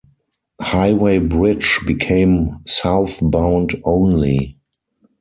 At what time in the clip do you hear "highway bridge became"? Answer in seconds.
0.59-2.61